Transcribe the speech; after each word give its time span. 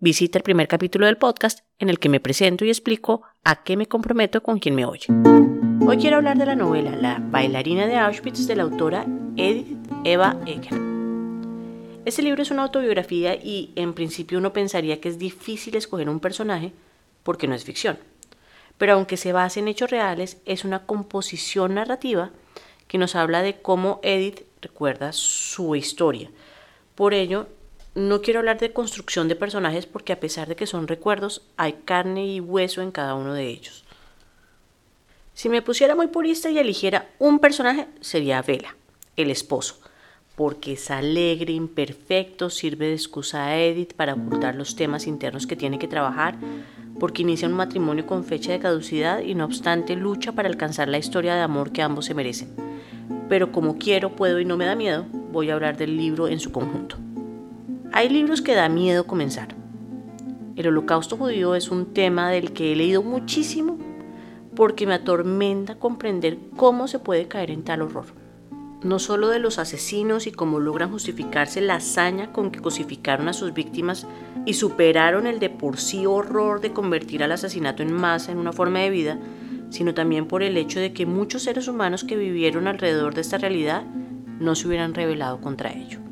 visita 0.00 0.38
el 0.38 0.44
primer 0.44 0.68
capítulo 0.68 1.06
del 1.06 1.16
podcast 1.16 1.60
en 1.78 1.88
el 1.88 1.98
que 1.98 2.08
me 2.08 2.20
presento 2.20 2.64
y 2.64 2.68
explico 2.68 3.22
a 3.42 3.64
qué 3.64 3.76
me 3.76 3.86
comprometo 3.86 4.42
con 4.42 4.60
quien 4.60 4.76
me 4.76 4.84
oye. 4.84 5.06
Hoy 5.86 5.96
quiero 5.96 6.16
hablar 6.16 6.38
de 6.38 6.46
la 6.46 6.54
novela 6.54 6.94
La 6.94 7.18
bailarina 7.20 7.86
de 7.86 7.96
Auschwitz 7.96 8.46
de 8.46 8.54
la 8.54 8.62
autora 8.62 9.06
Edith 9.36 9.76
Eva 10.04 10.36
Eger. 10.46 10.78
Este 12.04 12.22
libro 12.22 12.42
es 12.42 12.50
una 12.52 12.62
autobiografía 12.62 13.34
y 13.34 13.72
en 13.74 13.92
principio 13.92 14.38
uno 14.38 14.52
pensaría 14.52 15.00
que 15.00 15.08
es 15.08 15.18
difícil 15.18 15.74
escoger 15.74 16.08
un 16.08 16.20
personaje 16.20 16.72
porque 17.24 17.48
no 17.48 17.54
es 17.54 17.64
ficción. 17.64 17.98
Pero 18.78 18.92
aunque 18.92 19.16
se 19.16 19.32
base 19.32 19.58
en 19.58 19.66
hechos 19.66 19.90
reales, 19.90 20.40
es 20.44 20.64
una 20.64 20.86
composición 20.86 21.74
narrativa 21.74 22.30
que 22.86 22.98
nos 22.98 23.16
habla 23.16 23.42
de 23.42 23.60
cómo 23.60 23.98
Edith 24.04 24.42
recuerda 24.62 25.12
su 25.12 25.74
historia. 25.74 26.30
Por 26.94 27.14
ello, 27.14 27.48
no 27.98 28.22
quiero 28.22 28.38
hablar 28.38 28.58
de 28.58 28.72
construcción 28.72 29.26
de 29.28 29.34
personajes 29.34 29.86
porque 29.86 30.12
a 30.12 30.20
pesar 30.20 30.48
de 30.48 30.56
que 30.56 30.66
son 30.66 30.86
recuerdos, 30.86 31.42
hay 31.56 31.74
carne 31.84 32.26
y 32.26 32.40
hueso 32.40 32.80
en 32.80 32.92
cada 32.92 33.14
uno 33.14 33.34
de 33.34 33.48
ellos. 33.48 33.84
Si 35.34 35.48
me 35.48 35.62
pusiera 35.62 35.94
muy 35.94 36.06
purista 36.06 36.48
y 36.48 36.58
eligiera 36.58 37.08
un 37.18 37.40
personaje, 37.40 37.86
sería 38.00 38.42
Vela, 38.42 38.76
el 39.16 39.30
esposo, 39.30 39.80
porque 40.36 40.74
es 40.74 40.90
alegre, 40.90 41.52
imperfecto, 41.52 42.50
sirve 42.50 42.86
de 42.86 42.94
excusa 42.94 43.46
a 43.46 43.58
Edith 43.58 43.94
para 43.94 44.14
ocultar 44.14 44.54
los 44.54 44.76
temas 44.76 45.06
internos 45.06 45.46
que 45.46 45.56
tiene 45.56 45.78
que 45.78 45.88
trabajar, 45.88 46.36
porque 47.00 47.22
inicia 47.22 47.48
un 47.48 47.54
matrimonio 47.54 48.06
con 48.06 48.24
fecha 48.24 48.52
de 48.52 48.60
caducidad 48.60 49.20
y 49.22 49.34
no 49.34 49.44
obstante 49.44 49.96
lucha 49.96 50.32
para 50.32 50.48
alcanzar 50.48 50.88
la 50.88 50.98
historia 50.98 51.34
de 51.34 51.42
amor 51.42 51.72
que 51.72 51.82
ambos 51.82 52.06
se 52.06 52.14
merecen. 52.14 52.54
Pero 53.28 53.50
como 53.52 53.76
quiero, 53.76 54.14
puedo 54.14 54.40
y 54.40 54.44
no 54.44 54.56
me 54.56 54.66
da 54.66 54.76
miedo, 54.76 55.04
voy 55.32 55.50
a 55.50 55.54
hablar 55.54 55.76
del 55.76 55.96
libro 55.96 56.28
en 56.28 56.40
su 56.40 56.50
conjunto. 56.52 57.07
Hay 57.98 58.08
libros 58.08 58.42
que 58.42 58.54
da 58.54 58.68
miedo 58.68 59.08
comenzar. 59.08 59.56
El 60.54 60.68
holocausto 60.68 61.16
judío 61.16 61.56
es 61.56 61.68
un 61.68 61.94
tema 61.94 62.30
del 62.30 62.52
que 62.52 62.70
he 62.70 62.76
leído 62.76 63.02
muchísimo 63.02 63.76
porque 64.54 64.86
me 64.86 64.94
atormenta 64.94 65.80
comprender 65.80 66.38
cómo 66.56 66.86
se 66.86 67.00
puede 67.00 67.26
caer 67.26 67.50
en 67.50 67.64
tal 67.64 67.82
horror. 67.82 68.04
No 68.84 69.00
solo 69.00 69.26
de 69.26 69.40
los 69.40 69.58
asesinos 69.58 70.28
y 70.28 70.30
cómo 70.30 70.60
logran 70.60 70.92
justificarse 70.92 71.60
la 71.60 71.74
hazaña 71.74 72.32
con 72.32 72.52
que 72.52 72.60
cosificaron 72.60 73.26
a 73.26 73.32
sus 73.32 73.52
víctimas 73.52 74.06
y 74.46 74.54
superaron 74.54 75.26
el 75.26 75.40
de 75.40 75.50
por 75.50 75.78
sí 75.78 76.06
horror 76.06 76.60
de 76.60 76.72
convertir 76.72 77.24
al 77.24 77.32
asesinato 77.32 77.82
en 77.82 77.92
masa 77.92 78.30
en 78.30 78.38
una 78.38 78.52
forma 78.52 78.78
de 78.78 78.90
vida, 78.90 79.18
sino 79.70 79.92
también 79.92 80.28
por 80.28 80.44
el 80.44 80.56
hecho 80.56 80.78
de 80.78 80.92
que 80.92 81.04
muchos 81.04 81.42
seres 81.42 81.66
humanos 81.66 82.04
que 82.04 82.16
vivieron 82.16 82.68
alrededor 82.68 83.16
de 83.16 83.22
esta 83.22 83.38
realidad 83.38 83.82
no 84.38 84.54
se 84.54 84.68
hubieran 84.68 84.94
rebelado 84.94 85.40
contra 85.40 85.72
ello. 85.72 86.07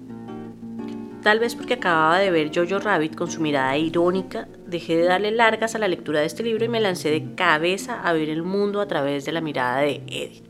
Tal 1.26 1.40
vez 1.40 1.56
porque 1.56 1.74
acababa 1.74 2.20
de 2.20 2.30
ver 2.30 2.52
Jojo 2.54 2.78
Rabbit 2.78 3.16
con 3.16 3.28
su 3.28 3.40
mirada 3.40 3.76
irónica, 3.76 4.46
dejé 4.64 4.96
de 4.96 5.06
darle 5.06 5.32
largas 5.32 5.74
a 5.74 5.80
la 5.80 5.88
lectura 5.88 6.20
de 6.20 6.26
este 6.26 6.44
libro 6.44 6.64
y 6.64 6.68
me 6.68 6.80
lancé 6.80 7.10
de 7.10 7.34
cabeza 7.34 8.00
a 8.00 8.12
ver 8.12 8.28
el 8.28 8.44
mundo 8.44 8.80
a 8.80 8.86
través 8.86 9.24
de 9.24 9.32
la 9.32 9.40
mirada 9.40 9.80
de 9.80 10.02
Edith. 10.06 10.44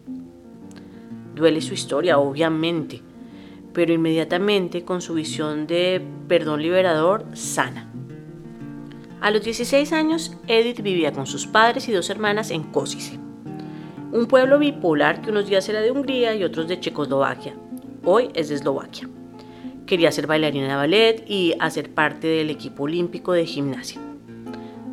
Duele 1.35 1.63
su 1.63 1.73
historia, 1.73 2.19
obviamente, 2.19 3.01
pero 3.73 3.95
inmediatamente 3.95 4.85
con 4.85 5.01
su 5.01 5.15
visión 5.15 5.67
de 5.67 6.03
perdón 6.29 6.61
liberador 6.61 7.25
sana. 7.33 7.91
A 9.23 9.31
los 9.31 9.43
16 9.43 9.95
años, 9.95 10.37
Edith 10.47 10.83
vivía 10.83 11.11
con 11.11 11.27
sus 11.27 11.47
padres 11.47 11.89
y 11.89 11.93
dos 11.93 12.11
hermanas 12.11 12.51
en 12.51 12.65
Kosice, 12.65 13.19
un 14.13 14.27
pueblo 14.27 14.59
bipolar 14.59 15.23
que 15.23 15.31
unos 15.31 15.47
días 15.47 15.67
era 15.71 15.81
de 15.81 15.91
Hungría 15.91 16.35
y 16.35 16.45
otros 16.45 16.69
de 16.69 16.79
Checoslovaquia. 16.79 17.57
Hoy 18.05 18.29
es 18.35 18.51
de 18.51 18.57
Eslovaquia. 18.57 19.09
Quería 19.87 20.11
ser 20.11 20.27
bailarina 20.27 20.67
de 20.67 20.75
ballet 20.75 21.25
y 21.29 21.55
hacer 21.61 21.95
parte 21.95 22.27
del 22.27 22.51
equipo 22.51 22.83
olímpico 22.83 23.33
de 23.33 23.47
gimnasia. 23.47 24.01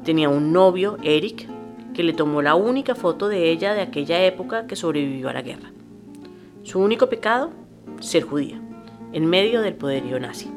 Tenía 0.04 0.30
un 0.30 0.54
novio, 0.54 0.98
Eric, 1.02 1.50
que 1.96 2.04
le 2.04 2.14
tomó 2.14 2.44
la 2.44 2.54
única 2.54 2.94
foto 2.94 3.28
de 3.28 3.50
ella 3.50 3.74
de 3.74 3.82
aquella 3.82 4.24
época 4.24 4.68
que 4.68 4.76
sobrevivió 4.76 5.30
a 5.30 5.34
la 5.34 5.42
guerra. 5.42 5.72
Su 6.62 6.80
único 6.80 7.10
pecado, 7.10 7.52
ser 8.02 8.22
judía, 8.22 8.62
en 9.14 9.26
medio 9.26 9.64
del 9.64 9.74
poderío 9.74 10.20
nazi. 10.20 10.52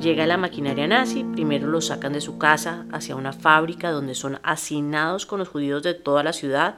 Llega 0.00 0.26
la 0.26 0.38
maquinaria 0.38 0.86
nazi, 0.86 1.22
primero 1.22 1.68
los 1.68 1.88
sacan 1.88 2.14
de 2.14 2.22
su 2.22 2.38
casa 2.38 2.86
hacia 2.90 3.16
una 3.16 3.34
fábrica 3.34 3.90
donde 3.90 4.14
son 4.14 4.40
hacinados 4.42 5.26
con 5.26 5.40
los 5.40 5.48
judíos 5.48 5.82
de 5.82 5.92
toda 5.92 6.22
la 6.22 6.32
ciudad 6.32 6.76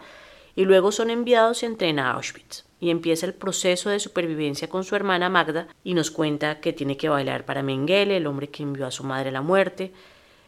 y 0.56 0.64
luego 0.64 0.90
son 0.90 1.10
enviados 1.10 1.62
en 1.62 1.76
tren 1.76 2.00
a 2.00 2.10
Auschwitz 2.10 2.71
y 2.82 2.90
empieza 2.90 3.26
el 3.26 3.34
proceso 3.34 3.90
de 3.90 4.00
supervivencia 4.00 4.68
con 4.68 4.82
su 4.82 4.96
hermana 4.96 5.28
Magda 5.28 5.68
y 5.84 5.94
nos 5.94 6.10
cuenta 6.10 6.58
que 6.58 6.72
tiene 6.72 6.96
que 6.96 7.08
bailar 7.08 7.44
para 7.44 7.62
Mengele, 7.62 8.16
el 8.16 8.26
hombre 8.26 8.48
que 8.48 8.64
envió 8.64 8.88
a 8.88 8.90
su 8.90 9.04
madre 9.04 9.28
a 9.28 9.32
la 9.32 9.40
muerte, 9.40 9.92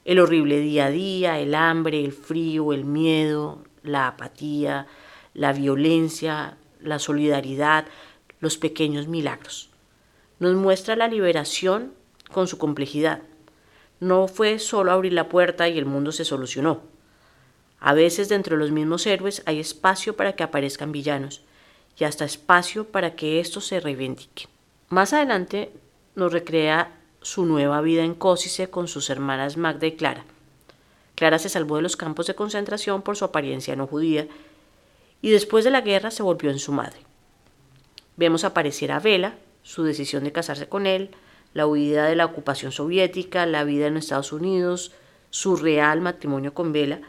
el 0.04 0.18
horrible 0.18 0.58
día 0.58 0.86
a 0.86 0.90
día, 0.90 1.38
el 1.38 1.54
hambre, 1.54 2.04
el 2.04 2.10
frío, 2.10 2.72
el 2.72 2.84
miedo, 2.84 3.62
la 3.84 4.08
apatía, 4.08 4.88
la 5.32 5.52
violencia, 5.52 6.56
la 6.80 6.98
solidaridad, 6.98 7.86
los 8.40 8.58
pequeños 8.58 9.06
milagros. 9.06 9.70
Nos 10.40 10.56
muestra 10.56 10.96
la 10.96 11.06
liberación 11.06 11.92
con 12.32 12.48
su 12.48 12.58
complejidad. 12.58 13.22
No 14.00 14.26
fue 14.26 14.58
solo 14.58 14.90
abrir 14.90 15.12
la 15.12 15.28
puerta 15.28 15.68
y 15.68 15.78
el 15.78 15.86
mundo 15.86 16.10
se 16.10 16.24
solucionó. 16.24 16.80
A 17.78 17.94
veces 17.94 18.28
dentro 18.28 18.56
de 18.56 18.60
los 18.60 18.72
mismos 18.72 19.06
héroes 19.06 19.44
hay 19.46 19.60
espacio 19.60 20.16
para 20.16 20.32
que 20.32 20.42
aparezcan 20.42 20.90
villanos 20.90 21.44
y 21.98 22.04
hasta 22.04 22.24
espacio 22.24 22.84
para 22.84 23.14
que 23.14 23.40
esto 23.40 23.60
se 23.60 23.80
reivindique. 23.80 24.48
Más 24.88 25.12
adelante 25.12 25.70
nos 26.14 26.32
recrea 26.32 26.92
su 27.22 27.46
nueva 27.46 27.80
vida 27.80 28.04
en 28.04 28.14
Cósice 28.14 28.68
con 28.68 28.88
sus 28.88 29.10
hermanas 29.10 29.56
Magda 29.56 29.86
y 29.86 29.92
Clara. 29.92 30.24
Clara 31.14 31.38
se 31.38 31.48
salvó 31.48 31.76
de 31.76 31.82
los 31.82 31.96
campos 31.96 32.26
de 32.26 32.34
concentración 32.34 33.02
por 33.02 33.16
su 33.16 33.24
apariencia 33.24 33.76
no 33.76 33.86
judía 33.86 34.26
y 35.22 35.30
después 35.30 35.64
de 35.64 35.70
la 35.70 35.80
guerra 35.80 36.10
se 36.10 36.22
volvió 36.22 36.50
en 36.50 36.58
su 36.58 36.72
madre. 36.72 36.98
Vemos 38.16 38.44
aparecer 38.44 38.92
a 38.92 39.00
Vela, 39.00 39.36
su 39.62 39.84
decisión 39.84 40.24
de 40.24 40.32
casarse 40.32 40.68
con 40.68 40.86
él, 40.86 41.10
la 41.54 41.66
huida 41.66 42.06
de 42.06 42.16
la 42.16 42.26
ocupación 42.26 42.72
soviética, 42.72 43.46
la 43.46 43.64
vida 43.64 43.86
en 43.86 43.96
Estados 43.96 44.32
Unidos, 44.32 44.92
su 45.30 45.56
real 45.56 46.00
matrimonio 46.00 46.52
con 46.52 46.72
Vela, 46.72 47.00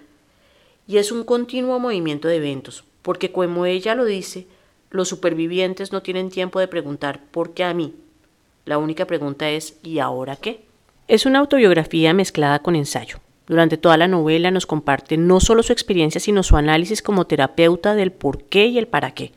y 0.88 0.98
es 0.98 1.12
un 1.12 1.24
continuo 1.24 1.80
movimiento 1.80 2.28
de 2.28 2.38
eventos, 2.38 2.86
porque 3.02 3.32
como 3.32 3.66
ella 3.66 3.96
lo 3.96 4.06
dice, 4.06 4.48
los 4.96 5.10
supervivientes 5.10 5.92
no 5.92 6.02
tienen 6.02 6.30
tiempo 6.30 6.60
de 6.60 6.68
preguntar 6.68 7.22
¿por 7.32 7.54
qué 7.54 7.64
a 7.64 7.74
mí? 7.74 7.94
La 8.66 8.78
única 8.78 9.06
pregunta 9.06 9.50
es 9.50 9.78
¿y 9.84 10.00
ahora 10.00 10.36
qué? 10.36 10.62
Es 11.08 11.26
una 11.26 11.40
autobiografía 11.40 12.14
mezclada 12.14 12.60
con 12.60 12.76
ensayo. 12.76 13.20
Durante 13.48 13.78
toda 13.78 13.98
la 13.98 14.08
novela 14.08 14.50
nos 14.50 14.66
comparte 14.66 15.18
no 15.18 15.40
solo 15.40 15.62
su 15.62 15.72
experiencia, 15.72 16.20
sino 16.20 16.42
su 16.42 16.58
análisis 16.58 17.02
como 17.02 17.28
terapeuta 17.28 17.94
del 17.94 18.12
por 18.12 18.44
qué 18.46 18.66
y 18.66 18.80
el 18.80 18.88
para 18.88 19.12
qué. 19.12 19.34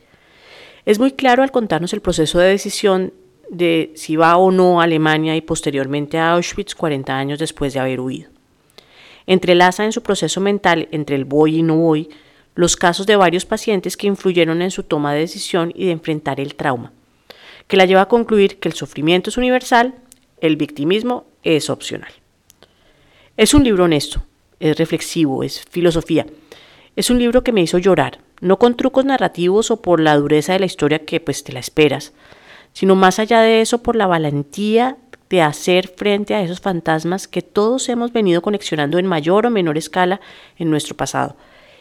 Es 0.85 0.97
muy 0.97 1.11
claro 1.11 1.43
al 1.43 1.51
contarnos 1.51 1.93
el 1.93 2.01
proceso 2.01 2.39
de 2.39 2.49
decisión 2.49 3.13
de 3.49 3.91
si 3.95 4.15
va 4.15 4.37
o 4.37 4.51
no 4.51 4.79
a 4.79 4.85
Alemania 4.85 5.35
y 5.35 5.41
posteriormente 5.41 6.17
a 6.17 6.31
Auschwitz 6.33 6.73
40 6.73 7.15
años 7.15 7.39
después 7.39 7.73
de 7.73 7.79
haber 7.79 7.99
huido. 7.99 8.29
Entrelaza 9.27 9.85
en 9.85 9.91
su 9.91 10.01
proceso 10.01 10.41
mental 10.41 10.87
entre 10.91 11.15
el 11.15 11.25
voy 11.25 11.57
y 11.57 11.63
no 11.63 11.77
voy, 11.77 12.09
los 12.59 12.75
casos 12.75 13.05
de 13.05 13.15
varios 13.15 13.45
pacientes 13.45 13.95
que 13.95 14.07
influyeron 14.07 14.61
en 14.61 14.69
su 14.69 14.83
toma 14.83 15.13
de 15.13 15.21
decisión 15.21 15.71
y 15.73 15.85
de 15.85 15.93
enfrentar 15.93 16.41
el 16.41 16.55
trauma, 16.55 16.91
que 17.67 17.77
la 17.77 17.85
lleva 17.85 18.01
a 18.01 18.09
concluir 18.09 18.59
que 18.59 18.67
el 18.67 18.75
sufrimiento 18.75 19.29
es 19.29 19.37
universal, 19.37 19.95
el 20.41 20.57
victimismo 20.57 21.25
es 21.41 21.69
opcional. 21.69 22.11
Es 23.37 23.53
un 23.53 23.63
libro 23.63 23.85
honesto, 23.85 24.23
es 24.59 24.77
reflexivo, 24.77 25.41
es 25.41 25.63
filosofía. 25.69 26.25
Es 26.97 27.09
un 27.09 27.19
libro 27.19 27.45
que 27.45 27.53
me 27.53 27.61
hizo 27.61 27.77
llorar, 27.77 28.19
no 28.41 28.59
con 28.59 28.75
trucos 28.75 29.05
narrativos 29.05 29.71
o 29.71 29.81
por 29.81 30.01
la 30.01 30.17
dureza 30.17 30.51
de 30.51 30.59
la 30.59 30.65
historia 30.65 31.05
que 31.05 31.21
pues 31.21 31.45
te 31.45 31.53
la 31.53 31.61
esperas, 31.61 32.11
sino 32.73 32.93
más 32.93 33.19
allá 33.19 33.39
de 33.39 33.61
eso 33.61 33.81
por 33.81 33.95
la 33.95 34.05
valentía 34.05 34.97
de 35.29 35.41
hacer 35.41 35.87
frente 35.87 36.35
a 36.35 36.41
esos 36.41 36.59
fantasmas 36.59 37.29
que 37.29 37.41
todos 37.41 37.87
hemos 37.87 38.11
venido 38.11 38.41
conexionando 38.41 38.99
en 38.99 39.05
mayor 39.05 39.45
o 39.45 39.49
menor 39.49 39.77
escala 39.77 40.19
en 40.57 40.69
nuestro 40.69 40.97
pasado 40.97 41.37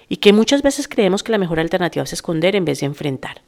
y 0.09 0.17
que 0.17 0.33
muchas 0.33 0.63
veces 0.63 0.89
creemos 0.89 1.23
que 1.23 1.33
la 1.33 1.39
mejor 1.39 1.61
alternativa 1.61 2.05
es 2.05 2.13
esconder 2.13 2.57
en 2.57 2.65
vez 2.65 2.81
de 2.81 2.87
enfrentar. 2.87 3.43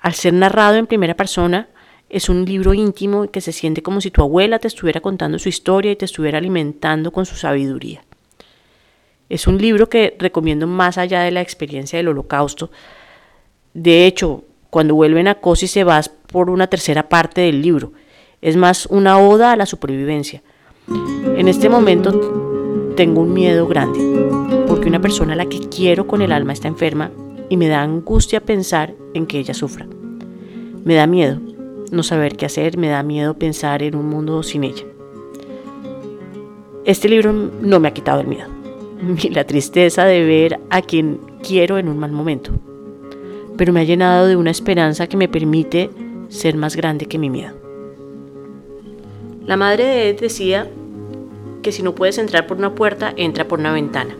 Al 0.00 0.14
ser 0.14 0.34
narrado 0.34 0.76
en 0.76 0.86
primera 0.86 1.14
persona, 1.14 1.68
es 2.10 2.28
un 2.28 2.44
libro 2.44 2.74
íntimo 2.74 3.30
que 3.30 3.40
se 3.40 3.52
siente 3.52 3.82
como 3.82 4.00
si 4.00 4.10
tu 4.10 4.22
abuela 4.22 4.58
te 4.58 4.68
estuviera 4.68 5.00
contando 5.00 5.38
su 5.38 5.48
historia 5.48 5.92
y 5.92 5.96
te 5.96 6.04
estuviera 6.04 6.38
alimentando 6.38 7.10
con 7.10 7.26
su 7.26 7.36
sabiduría. 7.36 8.04
Es 9.28 9.46
un 9.46 9.58
libro 9.58 9.88
que 9.88 10.14
recomiendo 10.18 10.66
más 10.66 10.98
allá 10.98 11.22
de 11.22 11.30
la 11.30 11.40
experiencia 11.40 11.96
del 11.96 12.08
holocausto. 12.08 12.70
De 13.72 14.06
hecho, 14.06 14.44
cuando 14.70 14.94
vuelven 14.94 15.28
a 15.28 15.36
Cosi 15.36 15.66
se 15.66 15.84
va 15.84 16.02
por 16.26 16.50
una 16.50 16.66
tercera 16.66 17.08
parte 17.08 17.40
del 17.40 17.62
libro. 17.62 17.92
Es 18.42 18.56
más 18.56 18.86
una 18.86 19.18
oda 19.18 19.52
a 19.52 19.56
la 19.56 19.66
supervivencia. 19.66 20.42
En 21.36 21.48
este 21.48 21.68
momento 21.68 22.92
tengo 22.96 23.22
un 23.22 23.32
miedo 23.32 23.66
grande, 23.66 23.98
porque 24.84 24.90
una 24.90 25.00
persona 25.00 25.32
a 25.32 25.36
la 25.36 25.46
que 25.46 25.60
quiero 25.60 26.06
con 26.06 26.20
el 26.20 26.30
alma 26.30 26.52
está 26.52 26.68
enferma 26.68 27.10
y 27.48 27.56
me 27.56 27.68
da 27.68 27.80
angustia 27.80 28.44
pensar 28.44 28.92
en 29.14 29.24
que 29.24 29.38
ella 29.38 29.54
sufra. 29.54 29.86
Me 30.84 30.94
da 30.94 31.06
miedo 31.06 31.40
no 31.90 32.02
saber 32.02 32.36
qué 32.36 32.44
hacer, 32.44 32.76
me 32.76 32.88
da 32.88 33.02
miedo 33.02 33.32
pensar 33.32 33.82
en 33.82 33.96
un 33.96 34.10
mundo 34.10 34.42
sin 34.42 34.62
ella. 34.62 34.84
Este 36.84 37.08
libro 37.08 37.32
no 37.32 37.80
me 37.80 37.88
ha 37.88 37.94
quitado 37.94 38.20
el 38.20 38.26
miedo, 38.26 38.46
ni 39.02 39.30
la 39.30 39.46
tristeza 39.46 40.04
de 40.04 40.22
ver 40.22 40.60
a 40.68 40.82
quien 40.82 41.18
quiero 41.42 41.78
en 41.78 41.88
un 41.88 41.96
mal 41.96 42.12
momento, 42.12 42.50
pero 43.56 43.72
me 43.72 43.80
ha 43.80 43.84
llenado 43.84 44.26
de 44.26 44.36
una 44.36 44.50
esperanza 44.50 45.06
que 45.06 45.16
me 45.16 45.28
permite 45.28 45.88
ser 46.28 46.58
más 46.58 46.76
grande 46.76 47.06
que 47.06 47.16
mi 47.16 47.30
miedo. 47.30 47.54
La 49.46 49.56
madre 49.56 49.84
de 49.84 50.08
Ed 50.10 50.20
decía 50.20 50.68
que 51.62 51.72
si 51.72 51.82
no 51.82 51.94
puedes 51.94 52.18
entrar 52.18 52.46
por 52.46 52.58
una 52.58 52.74
puerta, 52.74 53.14
entra 53.16 53.48
por 53.48 53.60
una 53.60 53.72
ventana. 53.72 54.14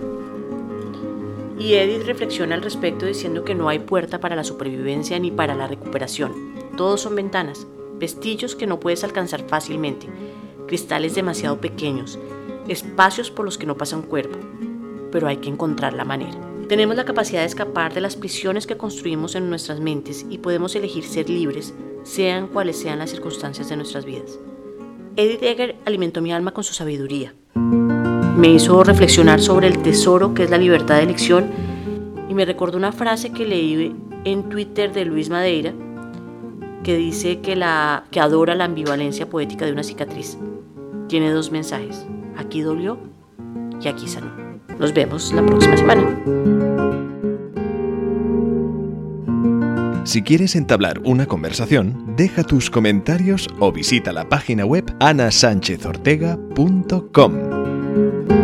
Y 1.59 1.75
Edith 1.75 2.07
reflexiona 2.07 2.55
al 2.55 2.63
respecto 2.63 3.07
diciendo 3.07 3.45
que 3.45 3.55
no 3.55 3.69
hay 3.69 3.79
puerta 3.79 4.21
para 4.21 4.37
la 4.37 4.45
supervivencia 4.45 5.19
ni 5.19 5.31
para 5.31 5.55
la 5.55 5.67
recuperación. 5.67 6.33
Todos 6.77 7.03
son 7.03 7.15
ventanas, 7.15 7.67
vestillos 7.99 8.57
que 8.57 8.67
no 8.67 8.81
puedes 8.81 9.05
alcanzar 9.05 9.47
fácilmente, 9.47 10.09
cristales 10.67 11.15
demasiado 11.15 11.61
pequeños, 11.61 12.19
espacios 12.69 13.31
por 13.31 13.45
los 13.45 13.57
que 13.57 13.67
no 13.67 13.77
pasa 13.77 13.97
un 13.97 14.03
cuerpo. 14.03 14.39
Pero 15.13 15.29
hay 15.29 15.37
que 15.37 15.49
encontrar 15.49 15.93
la 15.93 16.05
manera. 16.05 16.37
Tenemos 16.69 16.97
la 16.97 17.05
capacidad 17.05 17.41
de 17.41 17.47
escapar 17.47 17.95
de 17.95 18.01
las 18.01 18.17
prisiones 18.17 18.67
que 18.67 18.77
construimos 18.77 19.37
en 19.37 19.49
nuestras 19.49 19.79
mentes 19.79 20.27
y 20.29 20.39
podemos 20.39 20.75
elegir 20.75 21.05
ser 21.05 21.31
libres, 21.31 21.73
sean 22.03 22.49
cuales 22.49 22.77
sean 22.77 22.99
las 22.99 23.11
circunstancias 23.11 23.69
de 23.69 23.77
nuestras 23.77 24.05
vidas. 24.05 24.39
Edith 25.17 25.43
Egger 25.43 25.77
alimentó 25.85 26.21
mi 26.21 26.33
alma 26.33 26.53
con 26.53 26.65
su 26.65 26.75
sabiduría 26.75 27.35
me 28.37 28.49
hizo 28.49 28.83
reflexionar 28.83 29.41
sobre 29.41 29.69
el 29.69 29.83
tesoro 29.83 30.35
que 30.35 30.45
es 30.45 30.51
la 30.51 30.59
libertad 30.59 30.97
de 30.97 31.05
elección 31.05 31.47
y 32.29 32.35
me 32.35 32.45
recordó 32.45 32.77
una 32.77 32.93
frase 32.93 33.31
que 33.31 33.47
leí 33.47 33.95
en 34.25 34.49
Twitter 34.49 34.93
de 34.93 35.05
Luis 35.05 35.31
Madeira 35.31 35.73
que 36.83 36.97
dice 36.97 37.41
que, 37.41 37.57
la, 37.57 38.05
que 38.11 38.21
adora 38.21 38.55
la 38.55 38.65
ambivalencia 38.65 39.29
poética 39.29 39.65
de 39.65 39.73
una 39.73 39.83
cicatriz. 39.83 40.37
Tiene 41.09 41.31
dos 41.31 41.51
mensajes, 41.51 42.07
aquí 42.37 42.61
dolió 42.61 42.99
y 43.81 43.89
aquí 43.89 44.07
sanó. 44.07 44.31
Nos 44.79 44.93
vemos 44.93 45.33
la 45.33 45.45
próxima 45.45 45.77
semana. 45.77 46.21
Si 50.05 50.23
quieres 50.23 50.55
entablar 50.55 51.01
una 51.05 51.27
conversación, 51.27 52.15
deja 52.17 52.45
tus 52.45 52.69
comentarios 52.69 53.49
o 53.59 53.73
visita 53.73 54.13
la 54.13 54.29
página 54.29 54.67
web 54.67 54.95
anasanchezortega.com. 55.01 57.54
Thank 57.95 58.33
you. 58.33 58.44